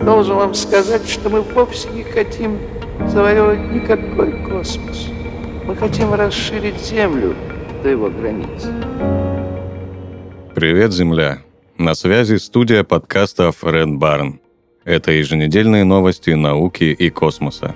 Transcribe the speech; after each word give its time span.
Должен 0.00 0.36
вам 0.36 0.54
сказать, 0.54 1.08
что 1.08 1.30
мы 1.30 1.40
вовсе 1.40 1.88
не 1.90 2.02
хотим 2.02 2.58
завоевывать 3.08 3.72
никакой 3.72 4.32
космос. 4.44 5.08
Мы 5.64 5.74
хотим 5.74 6.14
расширить 6.14 6.80
Землю 6.80 7.34
до 7.82 7.88
его 7.88 8.10
границ. 8.10 8.66
Привет, 10.54 10.92
Земля! 10.92 11.38
На 11.78 11.94
связи 11.94 12.36
студия 12.36 12.84
подкастов 12.84 13.64
Red 13.64 13.98
Barn. 13.98 14.38
Это 14.84 15.12
еженедельные 15.12 15.84
новости 15.84 16.30
науки 16.30 16.84
и 16.84 17.10
космоса. 17.10 17.74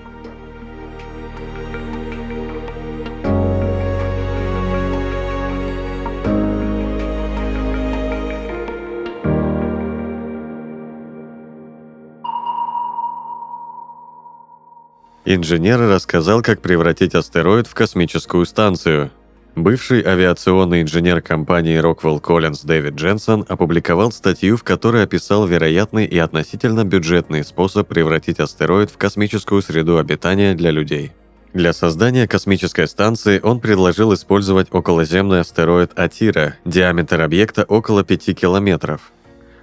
Инженер 15.33 15.79
рассказал, 15.79 16.43
как 16.43 16.61
превратить 16.61 17.15
астероид 17.15 17.69
в 17.69 17.75
космическую 17.75 18.45
станцию. 18.45 19.13
Бывший 19.55 20.05
авиационный 20.05 20.83
инженер 20.83 21.23
компании 21.23 21.81
Rockwell 21.81 22.21
Collins 22.21 22.67
Дэвид 22.67 22.95
Дженсон 22.95 23.47
опубликовал 23.49 24.11
статью, 24.11 24.57
в 24.57 24.65
которой 24.65 25.05
описал 25.05 25.47
вероятный 25.47 26.05
и 26.05 26.19
относительно 26.19 26.85
бюджетный 26.85 27.45
способ 27.45 27.87
превратить 27.87 28.41
астероид 28.41 28.91
в 28.91 28.97
космическую 28.97 29.63
среду 29.63 29.99
обитания 29.99 30.55
для 30.55 30.73
людей. 30.73 31.13
Для 31.53 31.73
создания 31.73 32.27
космической 32.27 32.89
станции 32.89 33.39
он 33.41 33.61
предложил 33.61 34.13
использовать 34.13 34.67
околоземный 34.73 35.43
астероид 35.43 35.97
Атира, 35.97 36.57
диаметр 36.65 37.21
объекта 37.21 37.63
около 37.63 38.03
5 38.03 38.37
километров– 38.37 39.13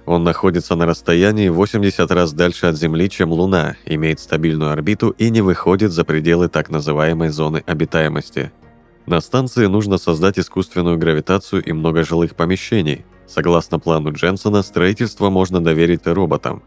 он 0.08 0.24
находится 0.24 0.74
на 0.74 0.86
расстоянии 0.86 1.50
80 1.50 2.10
раз 2.10 2.32
дальше 2.32 2.66
от 2.66 2.78
Земли, 2.78 3.10
чем 3.10 3.30
Луна, 3.30 3.76
имеет 3.84 4.20
стабильную 4.20 4.70
орбиту 4.70 5.10
и 5.10 5.28
не 5.28 5.42
выходит 5.42 5.92
за 5.92 6.02
пределы 6.02 6.48
так 6.48 6.70
называемой 6.70 7.28
зоны 7.28 7.62
обитаемости. 7.66 8.50
На 9.04 9.20
станции 9.20 9.66
нужно 9.66 9.98
создать 9.98 10.38
искусственную 10.38 10.96
гравитацию 10.96 11.62
и 11.62 11.72
много 11.72 12.04
жилых 12.04 12.36
помещений. 12.36 13.04
Согласно 13.26 13.78
плану 13.78 14.10
Дженсона, 14.12 14.62
строительство 14.62 15.28
можно 15.28 15.62
доверить 15.62 16.06
роботам. 16.06 16.62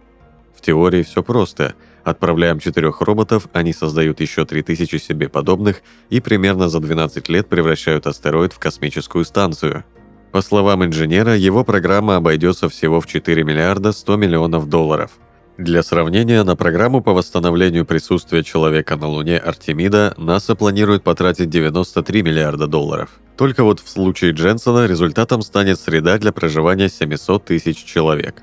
В 0.56 0.62
теории 0.62 1.02
все 1.02 1.24
просто. 1.24 1.74
Отправляем 2.04 2.60
четырех 2.60 3.02
роботов, 3.02 3.48
они 3.54 3.74
создают 3.74 4.22
еще 4.22 4.46
3000 4.46 4.98
себе 4.98 5.30
подобных 5.30 5.82
и 6.12 6.20
примерно 6.20 6.70
за 6.70 6.80
12 6.80 7.28
лет 7.30 7.50
превращают 7.50 8.06
астероид 8.06 8.54
в 8.54 8.60
космическую 8.60 9.26
станцию– 9.26 9.84
по 10.32 10.42
словам 10.42 10.86
инженера, 10.86 11.36
его 11.36 11.66
программа 11.66 12.16
обойдется 12.16 12.70
всего 12.70 13.02
в 13.02 13.08
4 13.08 13.44
миллиарда 13.44 13.92
100 13.92 14.16
миллионов 14.16 14.70
долларов. 14.70 15.12
Для 15.58 15.84
сравнения, 15.84 16.44
на 16.44 16.56
программу 16.56 17.02
по 17.02 17.14
восстановлению 17.14 17.86
присутствия 17.86 18.42
человека 18.42 18.96
на 18.96 19.08
Луне 19.08 19.38
Артемида 19.38 20.16
НАСА 20.18 20.56
планирует 20.56 21.04
потратить 21.04 21.50
93 21.50 22.24
миллиарда 22.24 22.68
долларов. 22.68 23.10
Только 23.36 23.64
вот 23.64 23.82
в 23.82 23.90
случае 23.90 24.32
Дженсона 24.32 24.88
результатом 24.88 25.42
станет 25.42 25.80
среда 25.80 26.18
для 26.18 26.32
проживания 26.32 26.88
700 26.88 27.46
тысяч 27.46 27.84
человек. 27.84 28.42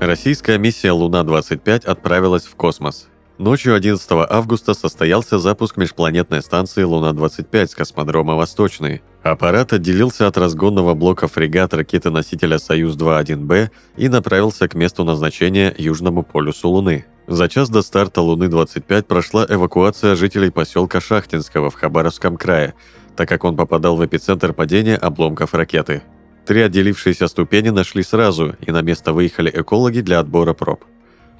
Российская 0.00 0.58
миссия 0.58 0.90
«Луна-25» 0.92 1.84
отправилась 1.84 2.44
в 2.44 2.56
космос. 2.56 3.09
Ночью 3.40 3.74
11 3.74 4.06
августа 4.28 4.74
состоялся 4.74 5.38
запуск 5.38 5.78
межпланетной 5.78 6.42
станции 6.42 6.82
Луна-25 6.82 7.68
с 7.68 7.74
космодрома 7.74 8.34
«Восточный». 8.34 9.00
Аппарат 9.22 9.72
отделился 9.72 10.26
от 10.26 10.36
разгонного 10.36 10.92
блока 10.92 11.26
фрегат 11.26 11.72
ракеты-носителя 11.72 12.58
«Союз-2-1Б» 12.58 13.70
и 13.96 14.08
направился 14.10 14.68
к 14.68 14.74
месту 14.74 15.04
назначения 15.04 15.74
Южному 15.78 16.22
полюсу 16.22 16.68
Луны. 16.68 17.06
За 17.28 17.48
час 17.48 17.70
до 17.70 17.80
старта 17.80 18.20
Луны-25 18.20 19.04
прошла 19.04 19.46
эвакуация 19.48 20.16
жителей 20.16 20.50
поселка 20.50 21.00
Шахтинского 21.00 21.70
в 21.70 21.76
Хабаровском 21.76 22.36
крае, 22.36 22.74
так 23.16 23.26
как 23.26 23.44
он 23.44 23.56
попадал 23.56 23.96
в 23.96 24.04
эпицентр 24.04 24.52
падения 24.52 24.96
обломков 24.96 25.54
ракеты. 25.54 26.02
Три 26.44 26.60
отделившиеся 26.60 27.26
ступени 27.26 27.70
нашли 27.70 28.02
сразу, 28.02 28.54
и 28.60 28.70
на 28.70 28.82
место 28.82 29.14
выехали 29.14 29.50
экологи 29.50 30.00
для 30.00 30.18
отбора 30.18 30.52
проб. 30.52 30.84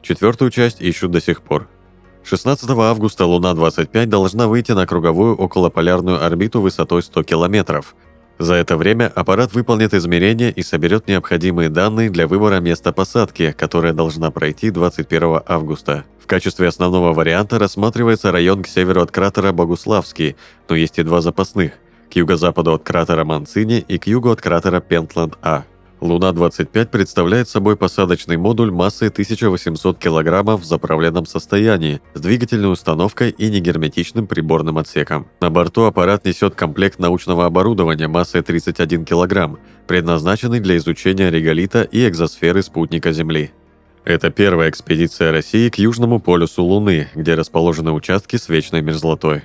Четвертую 0.01 0.51
часть 0.51 0.81
ищут 0.81 1.11
до 1.11 1.21
сих 1.21 1.43
пор– 1.43 1.69
16 2.23 2.71
августа 2.71 3.27
Луна-25 3.27 4.07
должна 4.07 4.49
выйти 4.49 4.73
на 4.73 4.87
круговую 4.87 5.37
околополярную 5.37 6.25
орбиту 6.25 6.61
высотой 6.61 7.03
100 7.03 7.23
километров. 7.25 7.95
За 8.39 8.55
это 8.55 8.77
время 8.77 9.13
аппарат 9.15 9.53
выполнит 9.53 9.93
измерения 9.93 10.51
и 10.51 10.63
соберет 10.63 11.09
необходимые 11.09 11.69
данные 11.69 12.09
для 12.09 12.27
выбора 12.27 12.61
места 12.61 12.93
посадки, 12.93 13.53
которая 13.53 13.93
должна 13.93 14.31
пройти 14.31 14.71
21 14.71 15.41
августа. 15.47 16.05
В 16.19 16.27
качестве 16.27 16.69
основного 16.69 17.13
варианта 17.13 17.59
рассматривается 17.59 18.33
район 18.33 18.63
к 18.63 18.69
северу 18.69 19.03
от 19.03 19.11
кратера 19.11 19.53
Богуславский, 19.53 20.37
но 20.69 20.77
есть 20.77 20.99
и 20.99 21.03
два 21.03 21.21
запасных– 21.21 21.73
к 22.11 22.17
юго-западу 22.17 22.75
от 22.75 22.83
кратера 22.83 23.25
Манцини 23.25 23.79
и 23.79 23.99
к 23.99 24.07
югу 24.07 24.31
от 24.31 24.41
кратера 24.41 24.81
Пентланд-А. 24.81 25.65
Луна-25 26.01 26.87
представляет 26.87 27.49
собой 27.49 27.77
посадочный 27.77 28.37
модуль 28.37 28.71
массой 28.71 29.09
1800 29.09 29.99
кг 29.99 30.57
в 30.57 30.65
заправленном 30.65 31.27
состоянии, 31.27 32.01
с 32.15 32.21
двигательной 32.21 32.73
установкой 32.73 33.31
и 33.31 33.51
негерметичным 33.51 34.27
приборным 34.27 34.79
отсеком. 34.79 35.29
На 35.41 35.51
борту 35.51 35.85
аппарат 35.85 36.25
несет 36.25 36.55
комплект 36.55 36.99
научного 36.99 37.47
оборудования 37.47 38.09
массой 38.09 38.43
31 38.43 39.05
кг, 39.05 39.59
предназначенный 39.87 40.61
для 40.61 40.77
изучения 40.79 41.31
реголита 41.31 41.83
и 41.83 42.09
экзосферы 42.09 42.63
спутника 42.63 43.13
Земли. 43.13 43.51
Это 44.05 44.31
первая 44.31 44.71
экспедиция 44.71 45.31
России 45.31 45.69
к 45.69 45.77
Южному 45.77 46.21
полюсу 46.21 46.65
Луны, 46.65 47.09
где 47.15 47.35
расположены 47.35 47.93
участки 47.93 48.37
с 48.37 48.49
вечной 48.49 48.81
мерзлотой. 48.81 49.43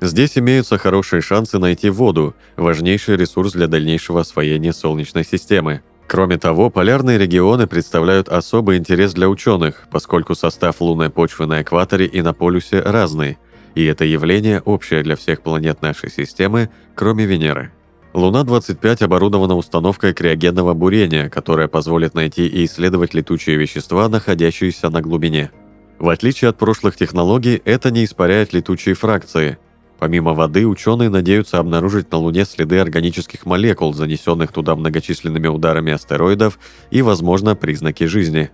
Здесь 0.00 0.38
имеются 0.38 0.78
хорошие 0.78 1.22
шансы 1.22 1.58
найти 1.58 1.90
воду, 1.90 2.36
важнейший 2.56 3.16
ресурс 3.16 3.52
для 3.52 3.66
дальнейшего 3.66 4.20
освоения 4.20 4.72
Солнечной 4.72 5.24
системы. 5.24 5.82
Кроме 6.06 6.38
того, 6.38 6.70
полярные 6.70 7.18
регионы 7.18 7.66
представляют 7.66 8.28
особый 8.28 8.78
интерес 8.78 9.12
для 9.12 9.28
ученых, 9.28 9.88
поскольку 9.90 10.34
состав 10.34 10.80
лунной 10.80 11.10
почвы 11.10 11.46
на 11.46 11.62
экваторе 11.62 12.06
и 12.06 12.22
на 12.22 12.32
полюсе 12.32 12.80
разный, 12.80 13.38
и 13.74 13.84
это 13.84 14.04
явление 14.04 14.60
общее 14.60 15.02
для 15.02 15.16
всех 15.16 15.42
планет 15.42 15.82
нашей 15.82 16.10
системы, 16.10 16.70
кроме 16.94 17.26
Венеры. 17.26 17.72
Луна-25 18.14 19.04
оборудована 19.04 19.54
установкой 19.56 20.14
криогенного 20.14 20.74
бурения, 20.74 21.28
которая 21.28 21.68
позволит 21.68 22.14
найти 22.14 22.46
и 22.46 22.64
исследовать 22.64 23.14
летучие 23.14 23.56
вещества, 23.56 24.08
находящиеся 24.08 24.90
на 24.90 25.02
глубине. 25.02 25.50
В 25.98 26.08
отличие 26.08 26.48
от 26.48 26.56
прошлых 26.56 26.96
технологий, 26.96 27.60
это 27.64 27.90
не 27.90 28.04
испаряет 28.04 28.52
летучие 28.52 28.94
фракции– 28.94 29.58
Помимо 29.98 30.32
воды, 30.32 30.66
ученые 30.66 31.10
надеются 31.10 31.58
обнаружить 31.58 32.10
на 32.12 32.18
Луне 32.18 32.44
следы 32.44 32.78
органических 32.78 33.44
молекул, 33.46 33.92
занесенных 33.92 34.52
туда 34.52 34.76
многочисленными 34.76 35.48
ударами 35.48 35.92
астероидов 35.92 36.58
и, 36.90 37.02
возможно, 37.02 37.56
признаки 37.56 38.04
жизни. 38.04 38.50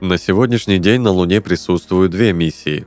На 0.00 0.16
сегодняшний 0.16 0.78
день 0.78 1.00
на 1.00 1.10
Луне 1.10 1.40
присутствуют 1.40 2.12
две 2.12 2.32
миссии. 2.32 2.86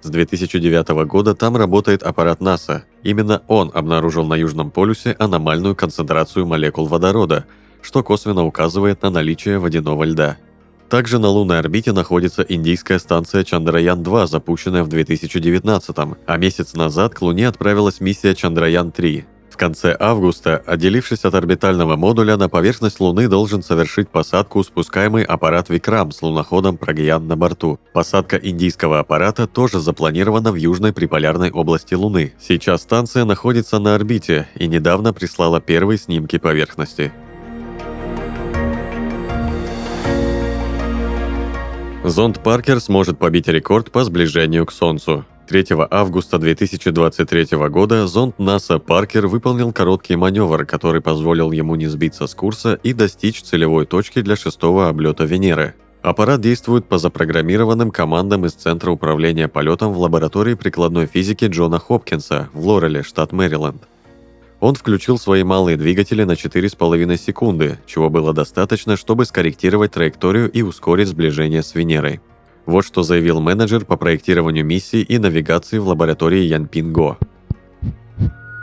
С 0.00 0.08
2009 0.10 1.06
года 1.06 1.34
там 1.34 1.56
работает 1.56 2.02
аппарат 2.02 2.40
НАСА. 2.40 2.84
Именно 3.02 3.42
он 3.48 3.70
обнаружил 3.74 4.24
на 4.24 4.34
Южном 4.34 4.70
полюсе 4.70 5.16
аномальную 5.18 5.74
концентрацию 5.74 6.46
молекул 6.46 6.86
водорода, 6.86 7.46
что 7.82 8.04
косвенно 8.04 8.44
указывает 8.44 9.02
на 9.02 9.10
наличие 9.10 9.58
водяного 9.58 10.04
льда– 10.04 10.36
также 10.90 11.18
на 11.20 11.28
лунной 11.28 11.60
орбите 11.60 11.92
находится 11.92 12.42
индийская 12.42 12.98
станция 12.98 13.44
Чандраян-2, 13.44 14.26
запущенная 14.26 14.82
в 14.82 14.88
2019 14.88 15.96
а 16.26 16.36
месяц 16.36 16.74
назад 16.74 17.14
к 17.14 17.22
Луне 17.22 17.48
отправилась 17.48 18.00
миссия 18.00 18.32
Чандраян-3. 18.32 19.24
В 19.50 19.56
конце 19.56 19.96
августа, 19.98 20.62
отделившись 20.66 21.24
от 21.24 21.34
орбитального 21.34 21.96
модуля, 21.96 22.36
на 22.36 22.48
поверхность 22.48 22.98
Луны 22.98 23.28
должен 23.28 23.62
совершить 23.62 24.08
посадку 24.08 24.64
спускаемый 24.64 25.22
аппарат 25.22 25.68
Викрам 25.68 26.10
с 26.10 26.22
луноходом 26.22 26.76
Прагьян 26.76 27.26
на 27.26 27.36
борту. 27.36 27.78
Посадка 27.92 28.36
индийского 28.36 28.98
аппарата 28.98 29.46
тоже 29.46 29.78
запланирована 29.78 30.50
в 30.50 30.56
южной 30.56 30.92
приполярной 30.92 31.50
области 31.50 31.94
Луны. 31.94 32.32
Сейчас 32.40 32.82
станция 32.82 33.24
находится 33.24 33.78
на 33.78 33.94
орбите 33.94 34.48
и 34.56 34.66
недавно 34.66 35.12
прислала 35.12 35.60
первые 35.60 35.98
снимки 35.98 36.38
поверхности. 36.38 37.12
Зонд 42.02 42.42
Паркер 42.42 42.80
сможет 42.80 43.18
побить 43.18 43.46
рекорд 43.46 43.92
по 43.92 44.04
сближению 44.04 44.64
к 44.64 44.72
Солнцу. 44.72 45.26
3 45.48 45.66
августа 45.90 46.38
2023 46.38 47.58
года 47.68 48.06
зонд 48.06 48.38
НАСА 48.38 48.78
Паркер 48.78 49.26
выполнил 49.26 49.70
короткий 49.70 50.16
маневр, 50.16 50.64
который 50.64 51.02
позволил 51.02 51.52
ему 51.52 51.74
не 51.74 51.88
сбиться 51.88 52.26
с 52.26 52.34
курса 52.34 52.80
и 52.82 52.94
достичь 52.94 53.42
целевой 53.42 53.84
точки 53.84 54.22
для 54.22 54.36
шестого 54.36 54.88
облета 54.88 55.24
Венеры. 55.24 55.74
Аппарат 56.00 56.40
действует 56.40 56.86
по 56.86 56.96
запрограммированным 56.96 57.90
командам 57.90 58.46
из 58.46 58.52
Центра 58.54 58.90
управления 58.90 59.48
полетом 59.48 59.92
в 59.92 59.98
лаборатории 59.98 60.54
прикладной 60.54 61.04
физики 61.04 61.44
Джона 61.44 61.78
Хопкинса 61.78 62.48
в 62.54 62.66
Лореле, 62.66 63.02
штат 63.02 63.32
Мэриленд. 63.32 63.89
Он 64.60 64.74
включил 64.74 65.18
свои 65.18 65.42
малые 65.42 65.78
двигатели 65.78 66.22
на 66.22 66.32
4,5 66.32 67.16
секунды, 67.16 67.78
чего 67.86 68.10
было 68.10 68.34
достаточно, 68.34 68.96
чтобы 68.96 69.24
скорректировать 69.24 69.92
траекторию 69.92 70.50
и 70.50 70.60
ускорить 70.60 71.08
сближение 71.08 71.62
с 71.62 71.74
Венерой. 71.74 72.20
Вот 72.66 72.84
что 72.84 73.02
заявил 73.02 73.40
менеджер 73.40 73.86
по 73.86 73.96
проектированию 73.96 74.64
миссии 74.64 75.00
и 75.00 75.18
навигации 75.18 75.78
в 75.78 75.88
лаборатории 75.88 76.42
Янпинго. 76.42 77.16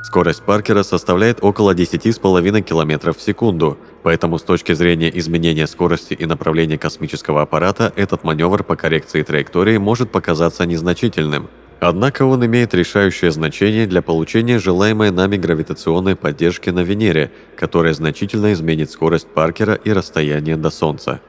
Скорость 0.04 0.44
Паркера 0.44 0.84
составляет 0.84 1.40
около 1.42 1.74
10,5 1.74 2.62
км 2.62 3.12
в 3.12 3.22
секунду, 3.22 3.78
поэтому 4.04 4.38
с 4.38 4.44
точки 4.44 4.74
зрения 4.74 5.12
изменения 5.18 5.68
скорости 5.68 6.14
и 6.14 6.26
направления 6.26 6.78
космического 6.78 7.42
аппарата 7.42 7.92
этот 7.96 8.24
маневр 8.24 8.64
по 8.64 8.76
коррекции 8.76 9.24
траектории 9.24 9.78
может 9.78 10.12
показаться 10.12 10.66
незначительным. 10.66 11.50
Однако 11.79 12.24
он 12.24 12.44
имеет 12.45 12.74
решающее 12.74 13.29
значение 13.31 13.85
для 13.85 14.01
получения 14.01 14.57
желаемой 14.57 15.12
нами 15.12 15.38
гравитационной 15.38 16.15
поддержки 16.15 16.71
на 16.71 16.79
Венере, 16.79 17.31
которая 17.56 17.94
значительно 17.94 18.51
изменит 18.53 18.89
скорость 18.89 19.27
Паркера 19.27 19.75
и 19.75 19.91
расстояние 19.91 20.57
до 20.57 20.71
Солнца. 20.71 21.21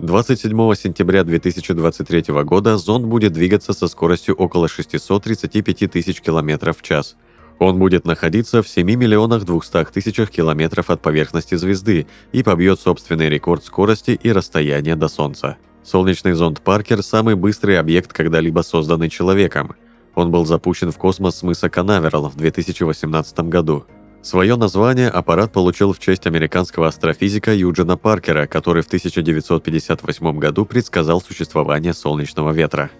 27 0.00 0.74
сентября 0.74 1.24
2023 1.24 2.24
года 2.44 2.76
зонд 2.76 3.06
будет 3.06 3.32
двигаться 3.32 3.72
со 3.72 3.88
скоростью 3.88 4.34
около 4.34 4.68
635 4.68 5.90
тысяч 5.90 6.20
километров 6.20 6.78
в 6.78 6.82
час. 6.82 7.16
Он 7.58 7.78
будет 7.78 8.04
находиться 8.04 8.62
в 8.62 8.68
7 8.68 8.86
миллионах 8.86 9.44
200 9.44 9.84
тысячах 9.92 10.30
километров 10.30 10.90
от 10.90 11.00
поверхности 11.00 11.54
звезды 11.54 12.06
и 12.32 12.42
побьет 12.42 12.80
собственный 12.80 13.30
рекорд 13.30 13.64
скорости 13.64 14.10
и 14.10 14.30
расстояния 14.32 14.96
до 14.96 15.08
Солнца. 15.08 15.56
Солнечный 15.84 16.32
зонд 16.32 16.62
Паркер– 16.62 17.02
самый 17.04 17.34
быстрый 17.34 17.78
объект, 17.78 18.10
когда-либо 18.12 18.62
созданный 18.62 19.10
человеком. 19.10 19.76
Он 20.14 20.30
был 20.30 20.46
запущен 20.46 20.90
в 20.90 20.96
космос 20.96 21.36
с 21.36 21.42
мыса 21.42 21.68
Канаверал 21.68 22.30
в 22.30 22.36
2018 22.36 23.40
году. 23.40 23.84
Свое 24.22 24.56
название 24.56 25.10
аппарат 25.10 25.52
получил 25.52 25.92
в 25.92 25.98
честь 25.98 26.26
американского 26.26 26.88
астрофизика 26.88 27.52
Юджина 27.52 27.98
Паркера, 27.98 28.46
который 28.46 28.82
в 28.82 28.86
1958 28.86 30.38
году 30.38 30.64
предсказал 30.64 31.20
существование 31.20 31.92
солнечного 31.92 32.52
ветра. 32.52 32.90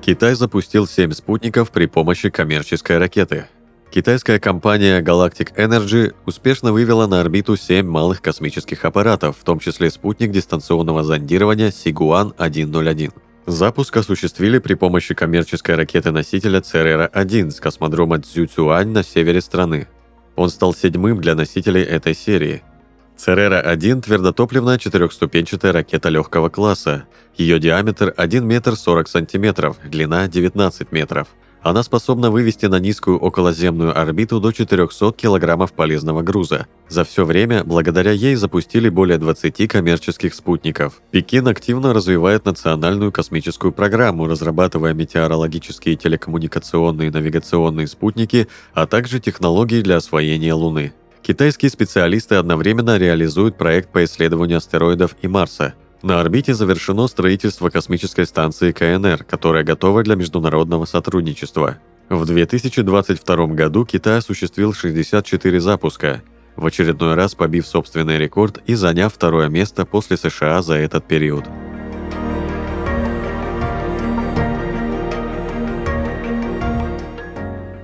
Китай 0.00 0.34
запустил 0.34 0.86
7 0.86 1.12
спутников 1.12 1.70
при 1.70 1.84
помощи 1.84 2.30
коммерческой 2.30 2.96
ракеты. 2.96 3.48
Китайская 3.92 4.40
компания 4.40 5.02
Galactic 5.02 5.54
Energy 5.54 6.14
успешно 6.24 6.72
вывела 6.72 7.06
на 7.06 7.20
орбиту 7.20 7.58
7 7.58 7.86
малых 7.86 8.22
космических 8.22 8.86
аппаратов, 8.86 9.36
в 9.36 9.44
том 9.44 9.58
числе 9.58 9.90
спутник 9.90 10.30
дистанционного 10.30 11.04
зондирования 11.04 11.70
Сигуан-101. 11.70 13.12
Запуск 13.44 13.94
осуществили 13.94 14.60
при 14.60 14.72
помощи 14.72 15.12
коммерческой 15.12 15.74
ракеты-носителя 15.74 16.62
Церера-1 16.62 17.50
с 17.50 17.60
космодрома 17.60 18.18
Цзюцюань 18.18 18.88
на 18.88 19.02
севере 19.02 19.42
страны. 19.42 19.88
Он 20.36 20.48
стал 20.48 20.72
седьмым 20.72 21.20
для 21.20 21.34
носителей 21.34 21.82
этой 21.82 22.14
серии. 22.14 22.62
Церера-1– 23.18 24.00
твердотопливная 24.06 24.78
четырехступенчатая 24.78 25.72
ракета 25.72 26.08
легкого 26.08 26.48
класса. 26.48 27.04
Ее 27.36 27.58
диаметр 27.58 28.14
1 28.16 28.46
метр 28.46 28.74
40 28.74 29.06
сантиметров, 29.06 29.76
длина 29.84 30.28
19 30.28 30.92
метров– 30.92 31.28
она 31.62 31.82
способна 31.82 32.30
вывести 32.30 32.66
на 32.66 32.78
низкую 32.78 33.18
околоземную 33.18 33.98
орбиту 33.98 34.40
до 34.40 34.52
400 34.52 35.12
килограммов 35.12 35.72
полезного 35.72 36.22
груза. 36.22 36.66
За 36.88 37.04
все 37.04 37.24
время, 37.24 37.62
благодаря 37.64 38.10
ей 38.10 38.34
запустили 38.34 38.88
более 38.88 39.18
20 39.18 39.68
коммерческих 39.68 40.34
спутников. 40.34 41.00
Пекин 41.10 41.46
активно 41.48 41.94
развивает 41.94 42.44
национальную 42.44 43.12
космическую 43.12 43.72
программу, 43.72 44.26
разрабатывая 44.26 44.92
метеорологические 44.92 45.96
телекоммуникационные 45.96 47.08
и 47.08 47.12
навигационные 47.12 47.86
спутники, 47.86 48.48
а 48.74 48.86
также 48.86 49.20
технологии 49.20 49.82
для 49.82 49.96
освоения 49.96 50.54
Луны. 50.54 50.92
Китайские 51.22 51.70
специалисты 51.70 52.34
одновременно 52.34 52.98
реализуют 52.98 53.56
проект 53.56 53.90
по 53.92 54.04
исследованию 54.04 54.58
астероидов 54.58 55.16
и 55.22 55.28
Марса– 55.28 55.74
на 56.02 56.20
орбите 56.20 56.54
завершено 56.54 57.06
строительство 57.06 57.70
космической 57.70 58.26
станции 58.26 58.72
КНР, 58.72 59.24
которая 59.24 59.64
готова 59.64 60.02
для 60.02 60.16
международного 60.16 60.84
сотрудничества. 60.84 61.78
В 62.08 62.26
2022 62.26 63.46
году 63.48 63.86
Китай 63.86 64.18
осуществил 64.18 64.74
64 64.74 65.60
запуска, 65.60 66.22
в 66.56 66.66
очередной 66.66 67.14
раз 67.14 67.34
побив 67.34 67.66
собственный 67.66 68.18
рекорд 68.18 68.60
и 68.66 68.74
заняв 68.74 69.14
второе 69.14 69.48
место 69.48 69.86
после 69.86 70.16
США 70.16 70.60
за 70.62 70.74
этот 70.74 71.06
период. 71.06 71.44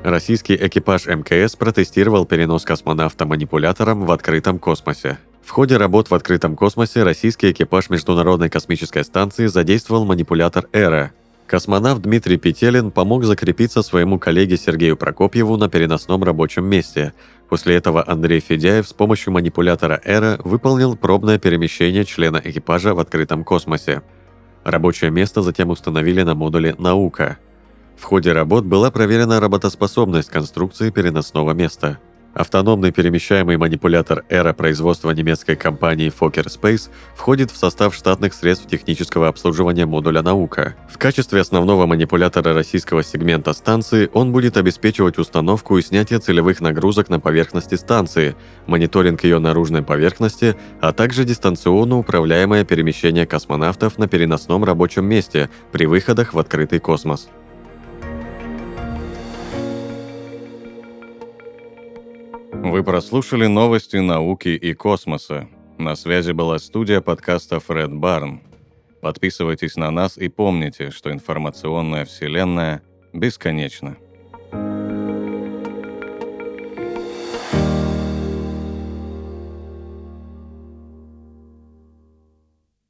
Российский 0.03 0.57
экипаж 0.57 1.07
МКС 1.07 1.55
протестировал 1.55 2.25
перенос 2.25 2.65
космонавта 2.65 3.27
манипулятором 3.27 4.07
в 4.07 4.13
открытом 4.13 4.59
космосе. 4.59 5.19
В 5.49 5.51
ходе 5.51 5.79
работ 5.79 6.11
в 6.11 6.15
открытом 6.15 6.57
космосе 6.57 7.05
российский 7.05 7.53
экипаж 7.53 7.89
Международной 7.89 8.51
космической 8.51 9.03
станции 9.03 9.47
задействовал 9.47 10.05
манипулятор 10.05 10.69
«Эра». 10.73 11.13
Космонавт 11.47 12.03
Дмитрий 12.03 12.37
Петелин 12.37 12.91
помог 12.91 13.25
закрепиться 13.25 13.81
своему 13.81 14.19
коллеге 14.19 14.59
Сергею 14.59 14.99
Прокопьеву 14.99 15.57
на 15.57 15.71
переносном 15.71 16.23
рабочем 16.23 16.67
месте. 16.67 17.15
После 17.49 17.77
этого 17.77 18.05
Андрей 18.07 18.41
Федяев 18.41 18.87
с 18.87 18.93
помощью 18.93 19.33
манипулятора 19.33 19.99
«Эра» 20.05 20.39
выполнил 20.45 20.97
пробное 20.97 21.39
перемещение 21.39 22.05
члена 22.05 22.43
экипажа 22.45 22.93
в 22.93 22.99
открытом 22.99 23.43
космосе. 23.43 24.03
Рабочее 24.65 25.11
место 25.11 25.41
затем 25.41 25.71
установили 25.71 26.21
на 26.25 26.35
модуле 26.35 26.75
«Наука». 26.77 27.39
В 27.97 28.05
ходе 28.05 28.35
работ 28.35 28.67
была 28.67 28.91
проверена 28.91 29.41
работоспособность 29.41 30.29
конструкции 30.29 30.91
переносного 30.91 31.53
места– 31.53 31.99
Автономный 32.39 32.93
перемещаемый 32.93 33.57
манипулятор 33.57 34.25
«Эра» 34.29 34.53
производства 34.53 35.11
немецкой 35.11 35.57
компании 35.57 36.13
Fokker 36.17 36.47
Space 36.47 36.89
входит 37.17 37.51
в 37.51 37.57
состав 37.57 37.97
штатных 37.97 38.33
средств 38.33 38.69
технического 38.69 39.27
обслуживания 39.27 39.87
модуля 39.87 40.23
«Наука». 40.23 40.77
В 40.89 40.99
качестве 40.99 41.41
основного 41.41 41.87
манипулятора 41.87 42.55
российского 42.55 43.03
сегмента 43.03 43.53
станции 43.53 44.09
он 44.13 44.31
будет 44.31 44.57
обеспечивать 44.57 45.19
установку 45.19 45.79
и 45.79 45.83
снятие 45.83 46.21
целевых 46.21 46.61
нагрузок 46.61 47.09
на 47.09 47.19
поверхности 47.19 47.75
станции, 47.75 48.37
мониторинг 48.69 49.25
ее 49.25 49.41
наружной 49.41 49.83
поверхности, 49.83 50.55
а 50.81 50.93
также 50.93 51.25
дистанционно 51.25 51.99
управляемое 51.99 52.65
перемещение 52.65 53.27
космонавтов 53.27 53.99
на 53.99 54.07
переносном 54.07 54.63
рабочем 54.63 55.07
месте 55.07 55.51
при 55.73 55.87
выходах 55.87 56.35
в 56.35 56.39
открытый 56.39 56.79
космос. 56.79 57.31
Вы 62.63 62.83
прослушали 62.83 63.47
новости 63.47 63.97
науки 63.97 64.49
и 64.49 64.75
космоса. 64.75 65.49
На 65.79 65.95
связи 65.95 66.33
была 66.33 66.59
студия 66.59 67.01
подкаста 67.01 67.61
Фред 67.61 67.95
Барн. 67.95 68.41
Подписывайтесь 69.01 69.77
на 69.77 69.91
нас 69.93 70.19
и 70.19 70.29
помните, 70.29 70.91
что 70.91 71.13
информационная 71.13 72.05
вселенная 72.05 72.83
бесконечна. 73.13 73.97